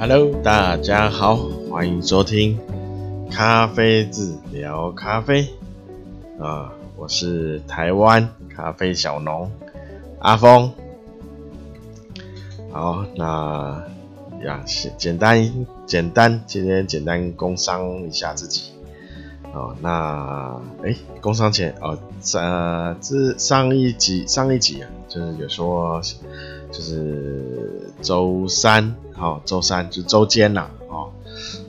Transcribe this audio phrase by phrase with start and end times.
[0.00, 1.36] Hello，大家好，
[1.68, 2.58] 欢迎收听
[3.30, 5.46] 咖啡志聊咖啡
[6.40, 9.52] 啊，我是台湾咖啡小农
[10.18, 10.72] 阿峰。
[12.72, 13.84] 好，那
[14.42, 14.64] 呀，
[14.96, 18.72] 简单简单，今天简单工商一下自己。
[19.52, 21.98] 哦，那哎，工商前哦，
[22.32, 26.00] 呃，这上一集上一集啊，就是有说，
[26.70, 31.12] 就是周三，好、哦，周三就周间呐，哦，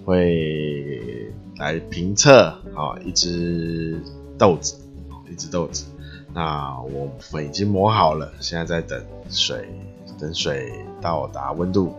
[0.06, 4.00] 会来评测，好、哦，一只
[4.38, 4.76] 豆子，
[5.32, 5.86] 一只豆子，
[6.34, 9.68] 那我粉已经磨好了，现在在等水，
[10.20, 10.72] 等水
[11.02, 11.94] 到达温度，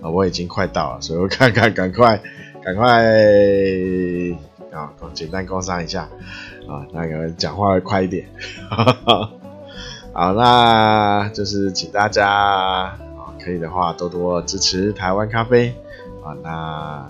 [0.00, 2.20] 啊，我已经快到了，所以我看看，赶快，
[2.64, 3.04] 赶快。
[4.72, 6.02] 啊，简单工商一下
[6.68, 8.28] 啊，那个讲话快一点。
[8.68, 9.30] 哈哈
[10.18, 12.98] 好，那就是请大家啊，
[13.38, 15.74] 可以的话多多支持台湾咖啡
[16.24, 16.32] 啊。
[16.42, 17.06] 那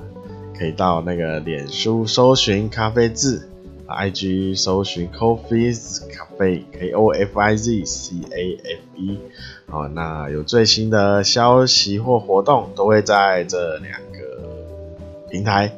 [0.58, 3.48] 可以到那个脸书搜寻咖啡志
[3.86, 9.20] ，IG 搜寻 Coffeez Cafe，K O F I Z C A F E。
[9.68, 14.98] 好，那有最新的消息或活动，都会在这两个
[15.30, 15.72] 平台，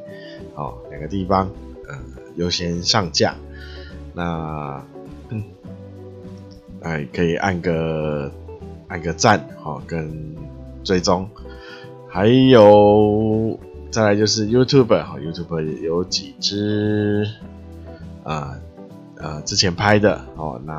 [0.54, 1.50] 哦，两个地方。
[1.86, 1.94] 呃
[2.36, 3.34] 优先上架，
[4.14, 4.82] 那，
[6.82, 8.32] 哎，可以按个
[8.88, 10.34] 按个赞，好，跟
[10.82, 11.28] 追踪，
[12.08, 13.58] 还有
[13.90, 17.26] 再来就是 YouTube，好，YouTube 有几支
[18.24, 18.56] 啊
[19.16, 20.72] 呃之前拍的，哦，那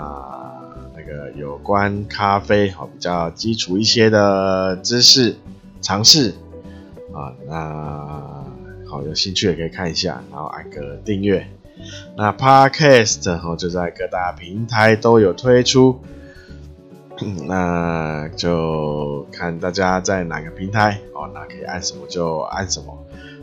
[0.96, 5.36] 那个有关咖啡，好，比较基础一些的知识
[5.82, 6.34] 尝试，
[7.14, 8.46] 啊，那。
[8.90, 11.48] 好，有兴趣也可以看一下，然后按个订阅。
[12.16, 16.00] 那 Podcast 哈就在各大平台都有推出，
[17.48, 22.98] 那就看大家在哪个平台哦，那可以按什么就按什么。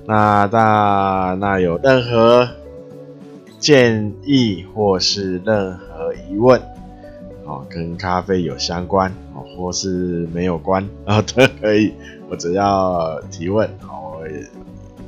[0.07, 2.49] 那大那有任何
[3.59, 6.61] 建议或是任何疑问，
[7.45, 11.93] 哦，跟咖啡有相关哦，或是没有关啊 都可以，
[12.31, 14.03] 我只要提问哦。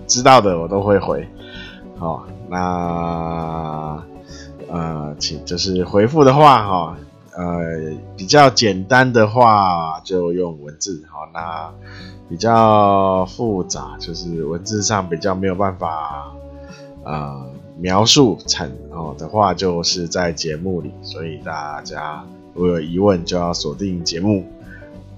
[0.06, 1.28] 知道的我都会回，
[1.98, 4.02] 哦，那
[4.68, 6.96] 呃，请就是回复的话哈、哦，
[7.36, 11.72] 呃，比较简单的话就用文字，好、哦，那
[12.28, 16.32] 比较复杂就是文字上比较没有办法
[17.04, 24.44] 呃描述成哦的话，就是在节目里，所以大家如果有疑问就要锁定节目，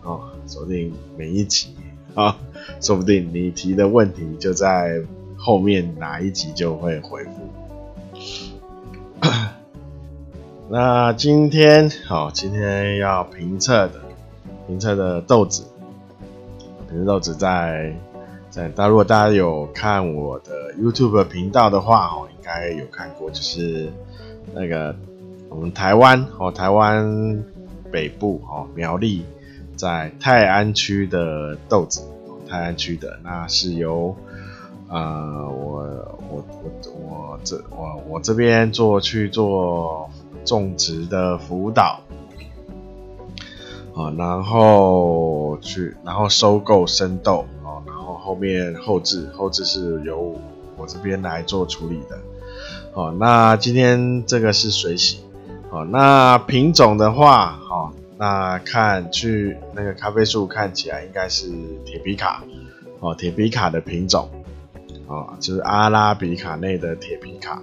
[0.02, 1.74] 哦，锁定每一集。
[2.16, 2.36] 啊，
[2.80, 5.00] 说不定你提的问题就在
[5.40, 7.30] 后面哪一集就会回复。
[10.68, 13.94] 那今天好，今天要评测的
[14.66, 15.64] 评测的豆子，
[16.88, 17.92] 评测豆子在
[18.50, 23.90] 在大，如果大家有看我的 YouTube 频道的话哦，应该有看过，就是
[24.54, 24.94] 那个
[25.48, 27.42] 我们台湾哦，台湾
[27.90, 29.24] 北部哦，苗栗。
[29.76, 32.02] 在泰安区的豆子，
[32.46, 34.14] 泰安区的那是由，
[34.90, 35.82] 呃，我
[36.28, 40.10] 我我我这我我这边做去做
[40.44, 42.00] 种植的辅导，
[43.94, 50.36] 啊，然后去然后收购生豆，啊，然后后面后置后置是由
[50.76, 52.18] 我这边来做处理的，
[52.92, 55.20] 好，那今天这个是水洗，
[55.70, 57.92] 好，那品种的话，好。
[58.18, 61.48] 那看去那个咖啡树看起来应该是
[61.86, 62.44] 铁皮卡。
[62.98, 64.28] 哦，铁皮卡的品种
[65.10, 67.60] 哦，就是阿拉比卡内的铁皮卡。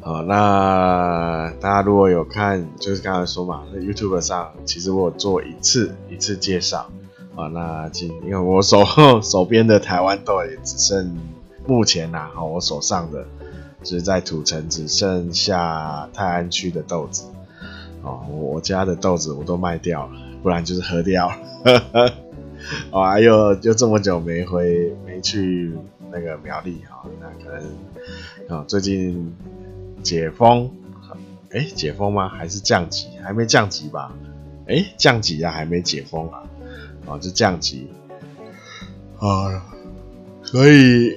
[0.00, 6.88] 好，那大家如果有看，就是刚才说嘛，在 YouTube 上其实我有做一次一次介绍
[7.34, 7.48] 啊。
[7.48, 8.84] 那今因为我手
[9.22, 11.18] 手边的台湾豆也只剩
[11.66, 13.24] 目前呐，哈，我手上的
[13.82, 17.24] 就是在土城只剩下泰安区的豆子。
[18.02, 20.12] 哦，我家的豆子我都卖掉了，
[20.44, 21.34] 不然就是喝掉了。
[22.92, 25.72] 哦，还有就这么久没回，没去
[26.10, 27.68] 那个苗栗啊、哦，那可能
[28.48, 29.32] 啊、哦、最近
[30.02, 30.68] 解封，
[31.52, 32.28] 哎、解封吗？
[32.28, 33.06] 还是降级？
[33.22, 34.12] 还没降级吧？
[34.66, 36.42] 哎、降级啊，还没解封啊？
[37.06, 37.86] 哦，就降级
[39.20, 39.62] 啊，
[40.42, 41.16] 所以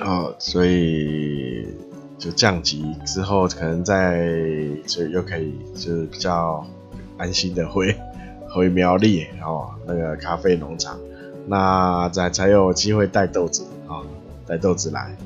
[0.00, 1.68] 啊、哦，所以。
[2.18, 4.28] 就降级之后，可能在
[4.86, 6.66] 就又可以就是比较
[7.16, 7.96] 安心的回
[8.54, 11.00] 回苗栗哦，那个咖啡农场，
[11.46, 14.02] 那才才有机会带豆子啊，
[14.46, 15.16] 带豆子来。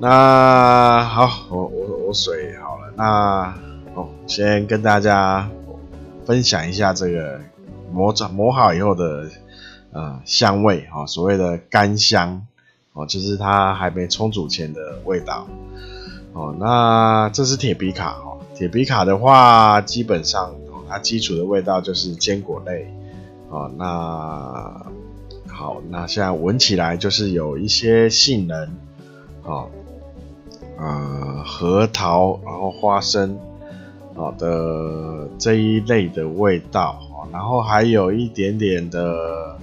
[0.00, 3.54] 那好，我我我水好了，那
[3.94, 5.50] 哦，先跟大家
[6.24, 7.40] 分享一下这个
[7.92, 9.28] 磨转磨好以后的
[9.90, 12.46] 呃香味哦，所谓的干香
[12.92, 15.48] 哦，就是它还没冲煮前的味道
[16.32, 16.54] 哦。
[16.60, 22.86] 那这是铁皮卡哦，铁皮卡的话，基本上哦它基础的味道就是坚果类
[23.48, 23.70] 哦。
[23.76, 24.86] 那
[25.48, 28.70] 好，那现在闻起来就是有一些杏仁
[29.44, 29.68] 哦，
[30.78, 33.38] 呃，核桃，然后花生。
[34.14, 37.00] 好的这一类的味道，
[37.30, 39.56] 然后还有一点点的，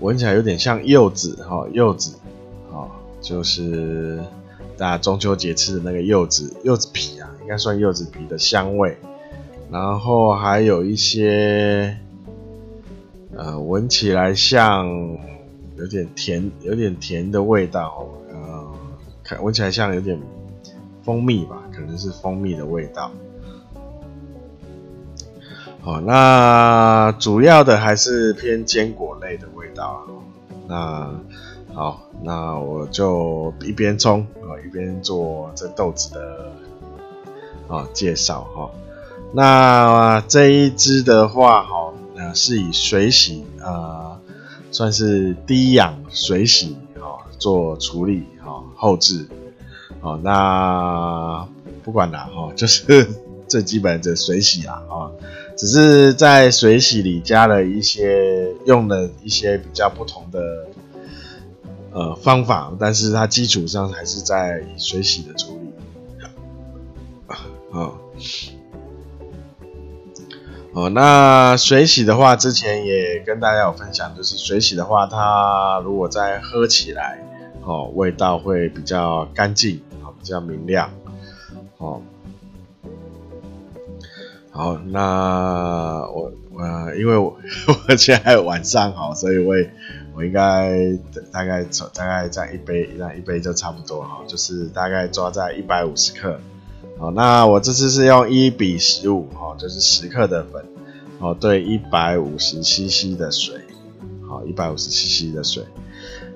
[0.00, 2.12] 闻起来有点像柚子哈，柚子，
[3.22, 4.20] 就是
[4.76, 8.98] 大家中秋节吃的那个柚子，柚子皮啊，应该算柚子皮的香味，
[9.70, 11.96] 然后还有一些，
[13.36, 14.86] 呃，闻起来像
[15.76, 18.72] 有点甜，有点甜的味道，呃，
[19.24, 20.20] 看闻起来像有点
[21.02, 21.62] 蜂蜜吧。
[21.72, 23.10] 可能是蜂蜜的味道。
[25.80, 30.00] 好，那主要的还是偏坚果类的味道啊。
[30.68, 31.20] 那
[31.74, 36.52] 好，那我就一边冲啊，一边做这豆子的
[37.66, 38.70] 啊介绍哈。
[39.32, 41.81] 那这一支的话，哈，
[42.34, 44.20] 是以水洗啊，
[44.70, 49.28] 算是低氧水洗啊做处理哈，后置，
[50.00, 51.48] 哦，那。
[51.84, 53.08] 不管啦，哈， 就是
[53.48, 55.10] 最基本的水洗啦，啊，
[55.56, 60.68] 只是在水洗里加了一些，用了一些比较不同的
[61.90, 65.72] 呃方法，但是它基础上还是在水洗的处理。
[67.72, 67.90] 啊，
[70.74, 77.18] 哦那水洗的话，之前也跟大家有分享，就是水洗的话，它如果再喝起来，
[77.62, 80.90] 哦，味道会比较干净，啊，比较明亮。
[81.76, 82.00] 哦，
[84.50, 87.36] 好，那我呃，因为我
[87.88, 89.54] 我现在晚上好，所以我
[90.14, 90.72] 我应该
[91.30, 96.40] 大概大概在一杯，那一杯就差不多哈，就是大概抓在一百五十克。
[97.02, 100.64] 好，那我这次是用一比十五哈，就是十克的粉
[101.18, 103.56] 哦，对一百五十 CC 的水，
[104.28, 105.64] 好，一百五十 CC 的水。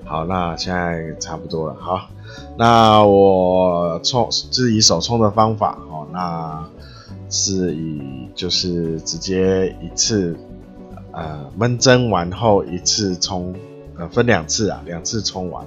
[0.03, 2.09] 好，那现在差不多了，好。
[2.57, 6.67] 那我冲是以手冲的方法哦，那
[7.29, 10.35] 是以就是直接一次
[11.13, 13.55] 呃闷蒸完后一次冲，
[13.97, 15.65] 呃分两次啊，两次冲完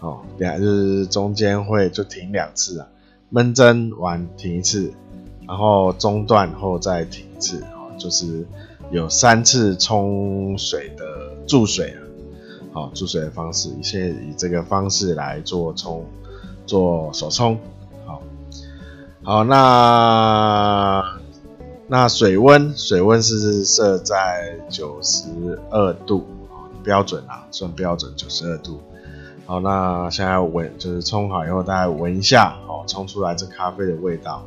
[0.00, 2.88] 哦，两就是中间会就停两次啊，
[3.32, 4.92] 闷蒸完停一次，
[5.48, 8.46] 然后中断后再停一次哦，就是
[8.90, 11.04] 有三次冲水的
[11.46, 12.00] 注水啊，
[12.72, 16.04] 好注水的方式，现在以这个方式来做冲。
[16.64, 17.58] 做手冲，
[18.06, 18.22] 好，
[19.24, 21.20] 好，那
[21.88, 26.24] 那水温，水温是设在九十二度，
[26.84, 28.80] 标准啊，算标准九十二度。
[29.46, 34.44] 好，那现在闻，就是冲好以后，大家闻一下，好，冲出来这咖啡的味道，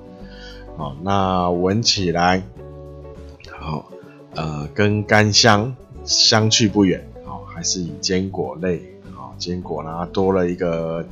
[0.78, 2.42] 好，那闻起来，
[3.60, 3.86] 好，
[4.34, 8.82] 呃，跟干香相去不远，好，还是以坚果类，
[9.14, 11.06] 好，坚果，呢多了一个。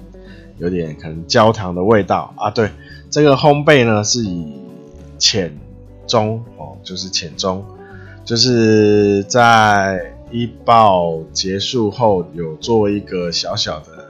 [0.59, 2.69] 有点可能焦糖的味道啊，对，
[3.09, 4.53] 这个烘焙呢是以
[5.17, 5.51] 浅
[6.05, 7.65] 中哦，就是浅中，
[8.23, 14.05] 就是在一爆结束后有做一个小小的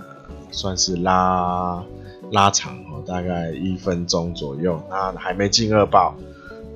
[0.51, 1.83] 算是拉
[2.31, 6.15] 拉长哦，大概一分钟左右，那还没进二爆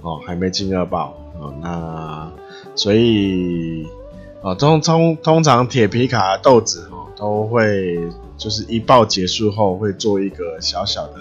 [0.01, 2.31] 哦，还没进二爆哦，那
[2.75, 3.87] 所以
[4.41, 7.97] 哦，通通通常铁皮卡豆子哦都会。
[8.37, 11.13] 就是一爆结束后会做一个小小的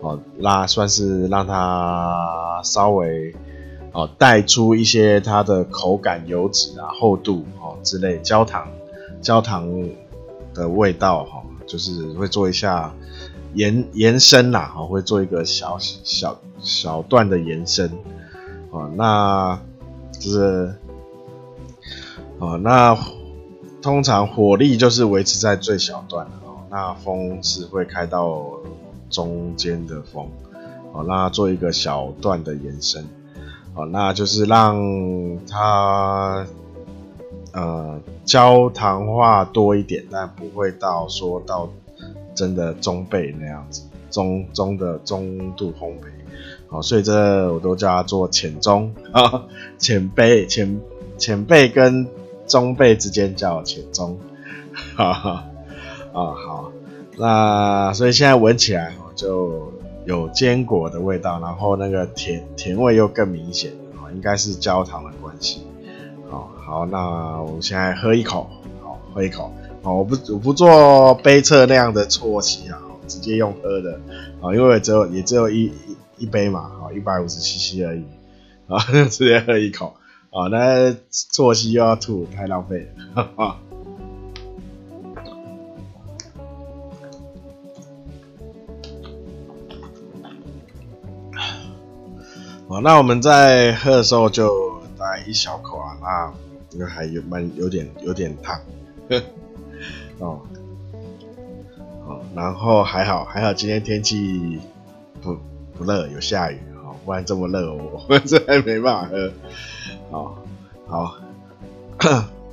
[0.00, 3.32] 哦拉，算是让它稍微
[3.92, 8.68] 哦带出一些它的口感、油脂啊、厚度哦之类焦糖
[9.20, 9.68] 焦糖
[10.52, 12.92] 的味道哈，就是会做一下
[13.54, 17.90] 延延伸啦，哦，会做一个小小小段的延伸
[18.70, 19.60] 哦，那
[20.18, 20.74] 就是
[22.38, 22.98] 哦那。
[23.82, 28.40] 通常火力就是维持在最小段的哦，那风是会开到
[29.10, 30.30] 中间的风，
[30.92, 33.04] 哦，那做一个小段的延伸，
[33.74, 34.76] 哦，那就是让
[35.48, 36.46] 它
[37.52, 41.68] 呃焦糖化多一点，但不会到说到
[42.34, 46.06] 真的中焙那样子，中中的中度烘焙，
[46.68, 49.44] 好，所以这我都叫它做浅中啊，
[49.78, 50.80] 浅焙浅
[51.18, 52.08] 浅焙跟。
[52.44, 54.18] 中焙之间叫浅中，
[54.96, 55.44] 哈哈，
[56.12, 56.72] 啊好，
[57.16, 59.72] 那所以现在闻起来就
[60.04, 63.72] 有坚果的味道，然后那个甜甜味又更明显，
[64.14, 65.66] 应该是焦糖的关系，
[66.28, 68.48] 好，那我们现在喝一口，
[68.82, 69.52] 好，喝一口。
[69.82, 72.78] 好，我不我不做杯测那样的啜吸啊，
[73.08, 73.98] 直接用喝的。
[74.40, 78.04] 啊，因为只有也只有一一一杯嘛，好，一百五十 CC 而已。
[78.68, 78.78] 啊，
[79.10, 79.94] 直接喝一口。
[80.30, 82.86] 啊，那啜吸又要吐，太浪费了。
[83.14, 83.58] 哈哈
[92.72, 96.32] 好，那我们在喝的时候就大概一小口啊，那
[96.70, 98.58] 应该还有蛮有点有点烫，
[100.18, 100.40] 哦，
[102.06, 104.58] 哦，然后还好还好今天天气
[105.20, 105.36] 不
[105.76, 109.30] 不热，有下雨，哦，不然这么热我我这还没办法喝，
[110.10, 110.38] 好，
[110.86, 111.14] 好，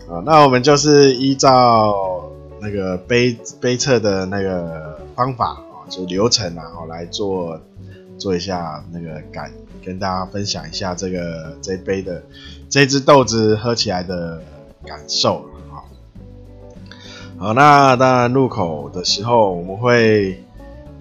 [0.05, 7.57] 好，那我们就是依照那个杯杯测的那个方法啊，就流程啊，好来做
[8.17, 9.49] 做一下那个感。
[9.83, 12.21] 跟大家分享一下这个这杯的
[12.69, 14.41] 这支豆子喝起来的
[14.85, 15.81] 感受啊。
[17.37, 20.43] 好，那当然入口的时候我们会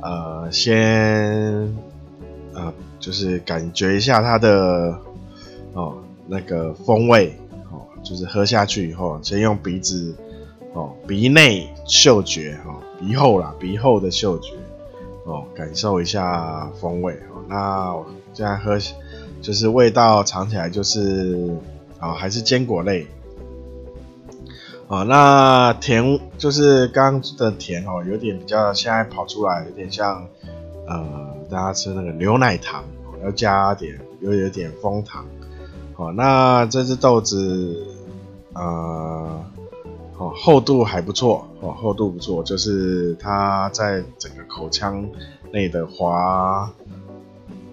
[0.01, 1.77] 呃先
[2.55, 4.97] 呃就是感觉一下它的
[5.73, 7.37] 哦那个风味
[7.73, 10.15] 哦，就是喝下去以后先用鼻子
[10.75, 14.55] 哦鼻内嗅觉哦鼻后啦鼻后的嗅觉
[15.25, 17.95] 哦感受一下风味哦那。
[18.39, 18.79] 现在喝
[19.43, 21.59] 就是味道尝起来就是
[21.99, 23.05] 啊、哦，还是坚果类
[24.87, 25.05] 啊、哦。
[25.05, 30.25] 那甜就是刚的甜哦，有点比较现在跑出来，有点像
[30.87, 32.85] 呃，大家吃那个牛奶糖，
[33.25, 35.27] 要加点有有点枫糖。
[35.95, 37.85] 好、哦，那这只豆子
[38.55, 39.45] 呃，
[40.17, 45.05] 哦厚度还不错哦，厚度不错，就是它在整个口腔
[45.53, 46.73] 内的滑。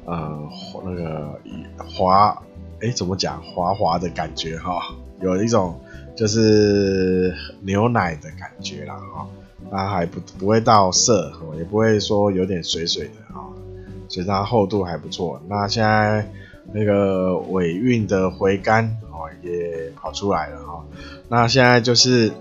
[0.06, 0.50] 呃，
[0.84, 1.40] 那个
[1.78, 2.40] 滑，
[2.80, 3.42] 哎、怎么讲？
[3.42, 5.80] 滑滑的感觉哈，有一种
[6.16, 9.28] 就是牛奶的感觉啦哈，
[9.72, 13.50] 它还不不会到涩，也不会说有点水水的哈，
[14.08, 15.42] 所以它厚度还不错。
[15.48, 16.30] 那现在
[16.72, 20.86] 那个尾韵的回甘哦也跑出来了哈，
[21.30, 22.32] 那现在就是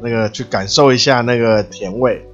[0.00, 2.26] 那个去感受一下那个甜味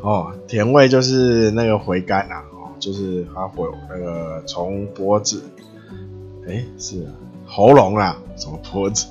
[0.00, 2.44] 哦，甜味就是那个回甘啊。
[2.84, 5.42] 就是它会那个从脖子，
[6.46, 7.12] 哎、是啊，
[7.46, 9.06] 喉咙啦，从脖子、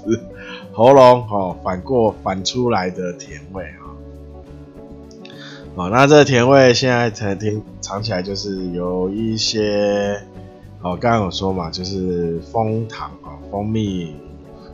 [0.71, 3.81] 喉咙哦，反过反出来的甜味啊，
[5.73, 10.21] 哦，那这个甜味现在才听尝起来就是有一些，
[10.83, 14.15] 哦，刚刚有说嘛，就是蜂糖啊，蜂蜜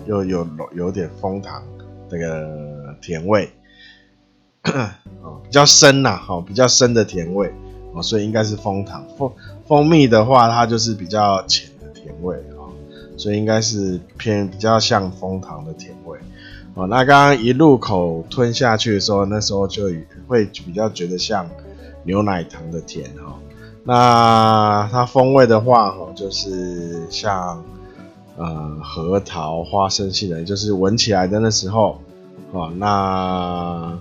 [0.07, 1.63] 又有有点蜂糖
[2.09, 3.49] 这个甜味，
[5.23, 7.49] 哦，比较深呐，好，比较深的甜味。
[7.93, 9.31] 哦，所以应该是蜂糖，蜂
[9.67, 12.69] 蜂蜜的话，它就是比较浅的甜味啊，
[13.17, 16.19] 所以应该是偏比较像蜂糖的甜味。
[16.75, 19.85] 哦，那刚刚一入口吞下去的时候，那时候就
[20.27, 21.49] 会比较觉得像
[22.03, 23.35] 牛奶糖的甜哈。
[23.83, 27.63] 那它风味的话，哈，就是像
[28.37, 31.99] 呃核桃、花生系的，就是闻起来的那时候，
[32.51, 33.99] 哦，那。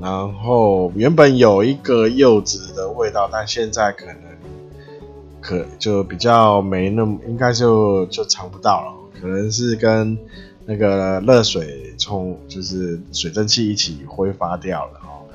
[0.00, 4.16] 然后原本有一个柚子的味道，但现在可能
[5.40, 8.92] 可就比较没那么，应该就就尝不到了。
[9.20, 10.16] 可能是跟
[10.64, 15.26] 那个热水冲，就是水蒸气一起挥发掉了哦。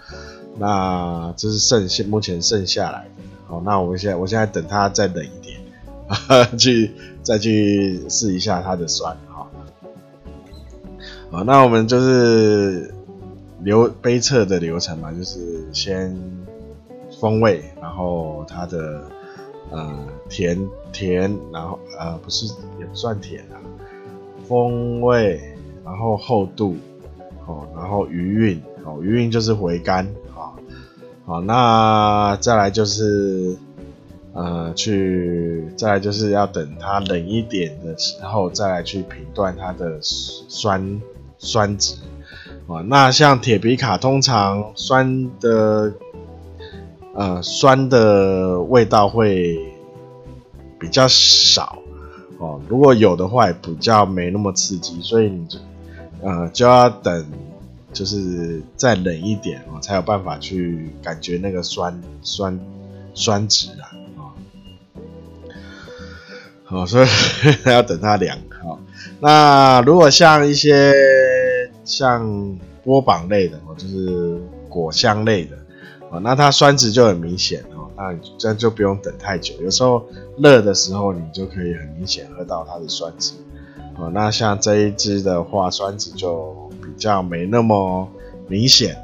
[0.58, 3.24] 那这是剩下目前剩下来的。
[3.48, 5.60] 好，那我们现在我现在等它再冷一点，
[6.58, 6.91] 去
[7.22, 9.46] 再去试一下它的酸哈。
[11.32, 12.93] 好，那我们就是。
[13.63, 16.13] 流杯测的流程嘛，就是先
[17.20, 19.10] 风味，然后它的
[19.72, 20.60] 呃甜
[20.91, 22.46] 甜，然后呃不是
[22.79, 23.55] 也不算甜啊，
[24.48, 25.39] 风味，
[25.86, 26.75] 然后厚度，
[27.48, 30.05] 哦，然后余韵，哦，余韵就是回甘，
[30.36, 30.51] 啊，
[31.25, 33.55] 好，那再来就是
[34.34, 41.01] 呃去，再来就是要等它冷一点的时候，再来去评断它的酸
[41.38, 41.96] 酸值。
[42.65, 45.93] 啊，那像铁皮卡通常酸的，
[47.13, 49.60] 呃，酸的味道会
[50.79, 51.77] 比较少
[52.39, 52.62] 哦。
[52.70, 55.60] 如果有的话，也比较没那么刺激，所以你就，
[56.22, 57.25] 呃，就要等，
[57.91, 62.58] 就是再冷一点哦，才有办法去感觉那个酸酸
[63.13, 63.91] 酸值啊。
[66.63, 67.08] 好，所以
[67.70, 68.38] 要等它凉。
[68.63, 68.79] 好，
[69.20, 70.93] 那如果像一些。
[71.95, 75.55] 像波榜类的哦，就是果香类的
[76.09, 79.53] 哦，那它酸质就很明显哦，那这样就不用等太久。
[79.62, 80.03] 有时候
[80.38, 83.33] 热的时候，你就可以很明显喝到它的酸质
[83.97, 88.09] 哦，那像这一支的话，酸质就比较没那么
[88.47, 88.95] 明显，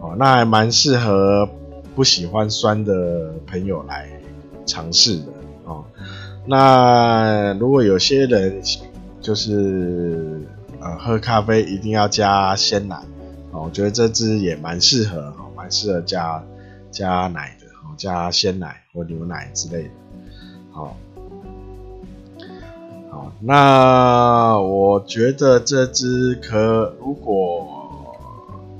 [0.00, 1.48] 哦，那还蛮适合
[1.94, 4.10] 不喜欢酸的朋友来
[4.66, 5.32] 尝试的，
[5.64, 5.82] 哦，
[6.44, 8.60] 那如果有些人
[9.22, 10.35] 就是
[10.94, 12.96] 喝咖啡一定要加鲜奶，
[13.50, 16.42] 哦，我觉得这支也蛮适合，蛮适合加
[16.90, 17.66] 加奶的，
[17.96, 19.90] 加鲜奶或牛奶之类的，
[20.70, 20.96] 好。
[23.40, 27.66] 那我觉得这支可如果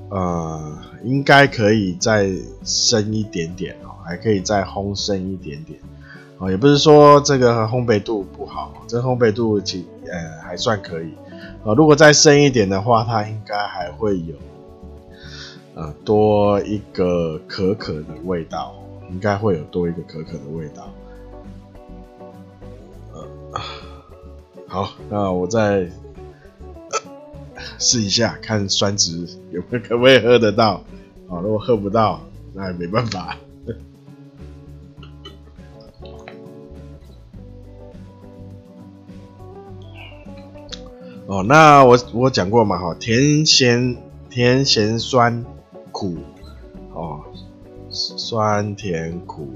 [0.09, 2.31] 呃应该可以再
[2.65, 5.79] 深一点点哦，还可以再烘深一点点
[6.39, 11.13] 哦，也不是说这个烘焙度不好，这烘焙度其呃还算可以
[11.67, 11.75] 啊。
[11.75, 14.35] 如果再深一点的话，它应该还会有
[15.75, 18.75] 呃多一个可可的味道，
[19.11, 20.89] 应该会有多一个可可的味道。
[23.13, 23.61] 呃
[24.69, 25.89] 好，那我再
[27.79, 30.83] 试一下，看酸值有没有可不可以喝得到。
[31.29, 32.21] 好，如果喝不到，
[32.55, 33.37] 那也没办法。
[41.27, 43.97] 哦，那我我讲过嘛，哈，甜咸
[44.31, 45.45] 甜咸酸
[45.91, 46.19] 苦，
[46.93, 47.21] 哦，
[47.91, 49.49] 酸甜苦，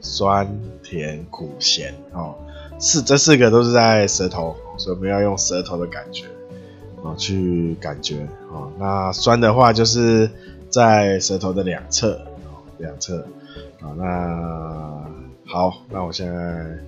[0.00, 2.34] 酸甜苦咸，哦。
[2.78, 6.24] 四这四个都是在舌头，所以我们要用舌头的感觉
[7.04, 8.66] 啊去感觉啊。
[8.78, 10.28] 那酸的话就是
[10.70, 12.20] 在舌头的两侧，
[12.78, 13.20] 两侧
[13.80, 13.94] 啊。
[13.96, 15.04] 那
[15.46, 16.78] 好，那我现在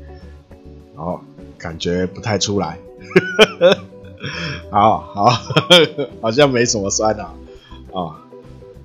[0.97, 1.23] 好
[1.57, 2.79] 感觉不太出来，
[4.71, 5.31] 好好
[6.23, 7.35] 好像没什么酸啊，
[7.93, 8.01] 啊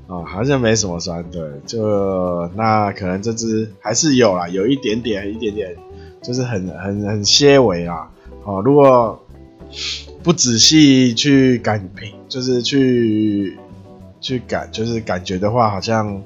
[0.08, 5.76] 啊好像没什么酸，对，就那可能这只还是有啦，有一点点，一点点。
[6.22, 8.08] 就是很很很些微啊，
[8.44, 9.20] 哦，如果
[10.22, 13.58] 不仔细去感品，就是去
[14.20, 16.22] 去感，就是感觉的话，好像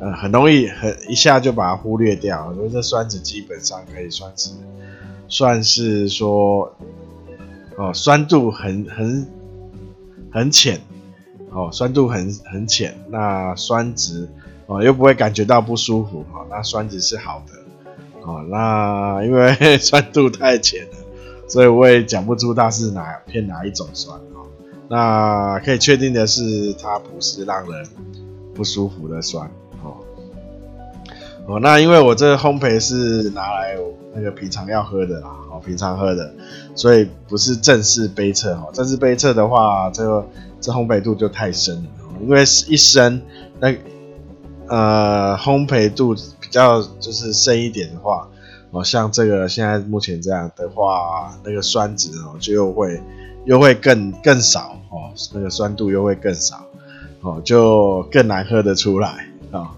[0.00, 2.44] 呃很容易很一下就把它忽略掉。
[2.48, 4.50] 我觉得这酸质基本上可以算是
[5.28, 6.74] 算是说
[7.80, 9.26] 哦酸度很很
[10.30, 10.78] 很浅，
[11.50, 14.28] 哦酸度很很浅，那酸值
[14.66, 17.54] 哦又不会感觉到不舒服，哦那酸值是好的。
[18.22, 20.96] 哦，那因为 酸度太浅了，
[21.48, 24.44] 所以我也讲不出它是哪偏哪一种酸哦。
[24.90, 27.88] 那可以确定的是，它不是让人
[28.54, 29.50] 不舒服的酸
[31.50, 31.60] 哦。
[31.60, 33.76] 那因为我这烘焙是拿来
[34.14, 36.32] 那个平常要喝的啦，哦，平常喝的，
[36.74, 38.70] 所以不是正式杯测哦。
[38.72, 40.26] 正式杯测的话，这个
[40.60, 41.90] 这烘焙度就太深了，
[42.22, 43.20] 因为一深
[43.58, 43.74] 那
[44.68, 46.14] 呃烘焙度。
[46.50, 48.28] 比较就是深一点的话，
[48.72, 53.00] 哦，像这个现在目前这样的话，那个酸质哦就又会
[53.44, 56.60] 又会更更少哦，那个酸度又会更少
[57.20, 59.70] 哦，就更难喝得出来啊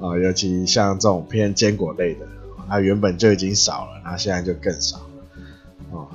[0.00, 2.26] 啊，尤其像这种偏坚果类的，
[2.68, 5.00] 它原本就已经少了，它现在就更少
[5.90, 6.08] 哦。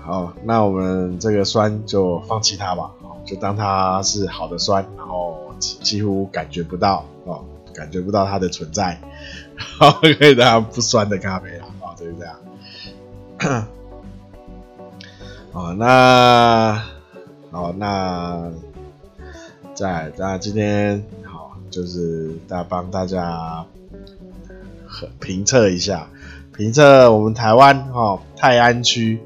[0.00, 2.90] 好，那我们这个酸就放弃它吧，
[3.24, 7.44] 就当它是好的酸，然后几乎感觉不到哦。
[7.74, 9.00] 感觉不到它的存在，
[9.56, 13.66] 好，可以大家不酸的咖啡啦，好，就是这样。
[15.52, 16.82] 哦，那
[17.52, 18.50] 好，那
[19.74, 21.04] 在那今天，
[21.70, 23.64] 就是大家帮大家
[25.20, 26.08] 评测一下，
[26.56, 29.20] 评测我们台湾哈泰安区，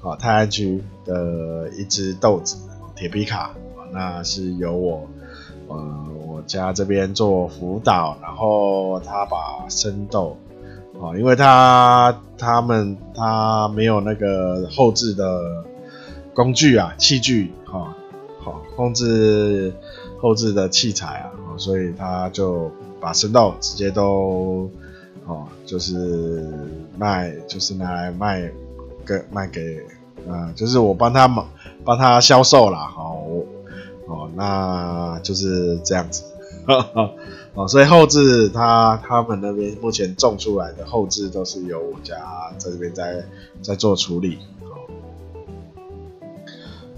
[0.00, 2.56] 好泰安区的一只豆子
[2.94, 3.54] 铁皮卡，
[3.92, 5.08] 那是由我。
[5.66, 10.36] 呃，我家这边做辅导，然后他把生豆，
[11.00, 15.64] 啊，因为他他们他没有那个后置的
[16.34, 17.96] 工具啊，器具，哈，
[18.40, 19.72] 好控制
[20.20, 24.70] 后置的器材啊，所以他就把生豆直接都，
[25.26, 26.46] 哦，就是
[26.98, 28.50] 卖，就是拿来卖，
[29.06, 29.80] 给卖给，
[30.28, 31.44] 啊，就是我帮他们
[31.84, 33.20] 帮他销售啦，好，
[34.06, 36.24] 哦，那就是这样子，
[37.54, 42.16] 哦，所以后制他他们那边目前种出来的后制都是由我家
[42.58, 43.24] 在这边在
[43.62, 44.38] 在做处理，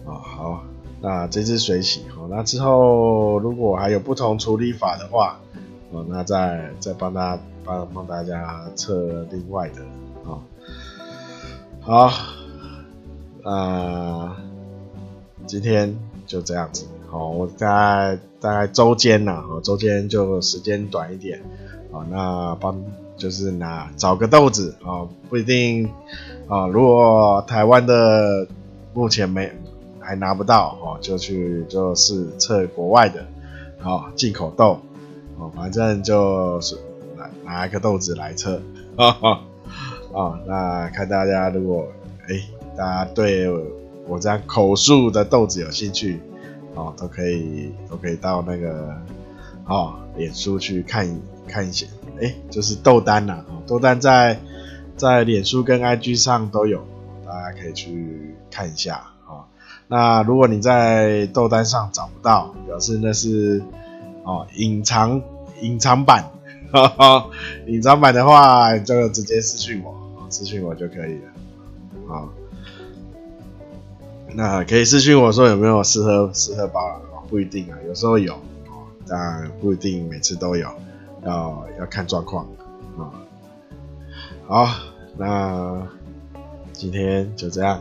[0.04, 0.64] 哦，好，
[1.00, 5.38] 那这支水洗，哦，那之后如果还有不同处理法的话，
[5.92, 9.82] 哦，那再再帮大家帮帮大家测另外的，
[10.24, 10.40] 哦，
[11.80, 12.10] 好，
[13.44, 14.36] 那
[15.46, 16.86] 今天就这样子。
[17.08, 21.40] 好，我大概大概周间呐，哦，周间就时间短一点，
[21.92, 22.82] 好，那帮
[23.16, 25.88] 就是拿找个豆子，哦，不一定
[26.48, 28.48] 啊，如果台湾的
[28.92, 29.52] 目前没
[30.06, 33.26] 还拿不到哦，就去就是测国外的，
[33.82, 34.80] 哦进口豆
[35.36, 36.78] 哦，反正就是
[37.16, 38.62] 拿拿一个豆子来测
[38.96, 39.06] 啊
[40.14, 41.88] 啊，那看大家如果
[42.28, 42.40] 哎、
[42.76, 43.48] 大家对
[44.06, 46.20] 我这样口述的豆子有兴趣
[46.74, 48.96] 哦，都可以都可以到那个
[49.66, 51.06] 哦脸书去看
[51.48, 51.86] 看一些，
[52.22, 54.38] 哎、就是豆单呐、啊，豆单在。
[54.98, 56.82] 在脸书跟 IG 上都有，
[57.26, 59.04] 大家可以去看一下。
[59.88, 63.62] 那如果你在豆单上找不到，表示那是
[64.24, 65.22] 哦隐藏
[65.60, 66.28] 隐藏版，
[67.66, 69.94] 隐藏版的话就直接私讯我，
[70.28, 72.28] 私讯我就可以了啊。
[74.34, 78.36] 那可以私讯我说有没有适合适合包，不一定啊，有时候有，
[79.06, 80.68] 但不一定每次都有，
[81.24, 82.44] 要要看状况
[82.98, 83.14] 啊。
[84.48, 84.68] 好，
[85.16, 85.80] 那
[86.72, 87.80] 今天就这样。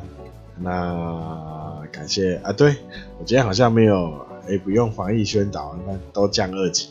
[0.58, 2.76] 那感谢啊，对
[3.20, 6.90] 我今天好像没有，哎、不用防疫宣导，那都降二级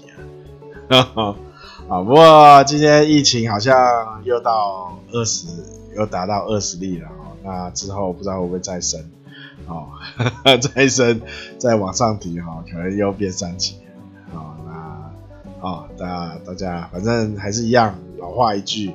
[0.88, 1.36] 啊。
[1.88, 3.74] 啊，不过今天疫情好像
[4.24, 5.46] 又到二十，
[5.96, 7.36] 又达到二十例了哦。
[7.42, 9.10] 那之后不知道会不会再升？
[9.66, 9.88] 哦，
[10.74, 11.20] 再升，
[11.58, 13.76] 再往上提哈，可能又变三级。
[14.32, 18.92] 好，那啊，大大家反正还是一样，老话一句。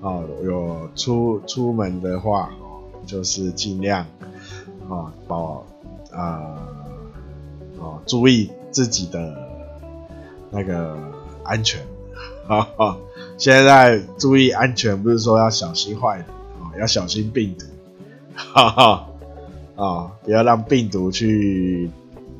[0.00, 2.50] 哦，有出出门的话，
[3.06, 4.06] 就是尽量，
[4.88, 5.64] 啊，保
[6.12, 6.58] 啊，
[7.78, 9.36] 哦，注意自己的
[10.50, 10.96] 那个
[11.42, 11.80] 安全，
[12.46, 12.96] 哈哈。
[13.36, 16.26] 现在注意安全，不是说要小心坏人，
[16.60, 17.66] 哦，要小心病毒，
[18.36, 19.06] 哈哈，
[19.76, 21.90] 啊，不要让病毒去，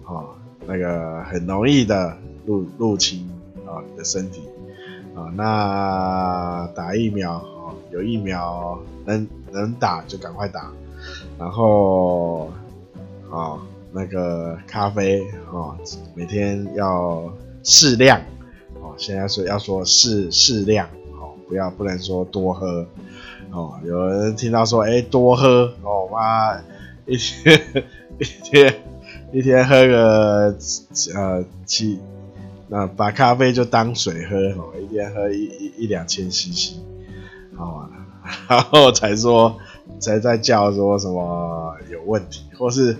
[0.04, 3.28] 啊，那个很容易的入入侵
[3.66, 4.42] 啊你的身体，
[5.16, 7.44] 啊，那打疫苗啊。
[7.92, 10.72] 有疫苗能能打就赶快打，
[11.38, 12.50] 然后
[13.30, 13.60] 哦
[13.92, 15.76] 那个咖啡哦
[16.14, 18.20] 每天要适量
[18.80, 20.86] 哦，现在是要说适适量
[21.20, 22.86] 哦，不要不能说多喝
[23.52, 23.74] 哦。
[23.84, 26.60] 有人听到说哎多喝哦妈
[27.06, 27.60] 一天
[28.18, 28.74] 一天
[29.32, 30.56] 一天喝个
[31.14, 31.98] 呃七
[32.68, 36.76] 那把咖啡就当水喝哦，一天喝一一一两千 CC。
[37.56, 37.90] 好啊，
[38.48, 39.58] 然后才说，
[40.00, 42.96] 谁在叫说什么有问题，或是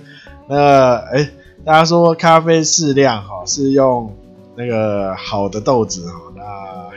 [0.49, 1.31] 那哎，
[1.64, 4.14] 大家说咖啡适量哈，是用
[4.57, 6.42] 那个好的豆子哈，那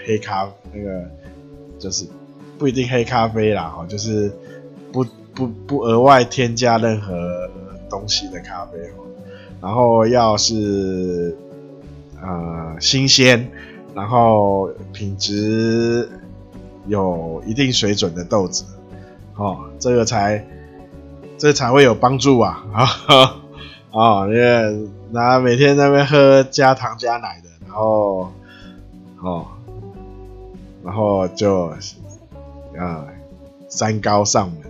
[0.06, 1.04] 黑咖那个
[1.80, 2.06] 就是
[2.58, 4.32] 不一定黑咖啡啦哈，就是
[4.92, 7.50] 不不不额外添加任何
[7.90, 9.04] 东西的咖啡哈，
[9.62, 11.38] 然后要是
[12.22, 13.50] 呃新鲜，
[13.94, 16.10] 然后品质。
[16.90, 18.64] 有一定水准的豆子，
[19.38, 20.46] 哦，这个才，
[21.38, 22.66] 这、才会有帮助啊！
[22.74, 22.84] 啊，
[23.92, 28.32] 啊，因为那每天在那边喝加糖加奶的，然后，
[29.22, 29.46] 哦，
[30.84, 31.68] 然后就，
[32.78, 33.06] 啊，
[33.70, 34.62] 三高上门，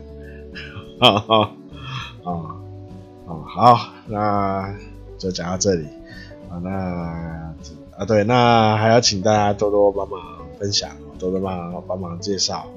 [0.99, 1.51] 哈 哈，
[2.23, 2.31] 啊，
[3.25, 4.75] 啊，好，那
[5.17, 5.87] 就讲到这里，
[6.49, 6.69] 啊，那
[7.97, 10.19] 啊对，那还要请大家多多帮忙
[10.59, 10.89] 分享。
[11.19, 12.67] 多多帮帮忙介绍，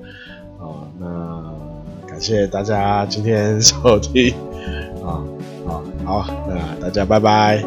[0.58, 1.06] 哦，那
[2.10, 4.34] 感谢大家今天收听，
[5.04, 5.22] 啊，
[5.64, 7.62] 啊，好，那大家拜拜。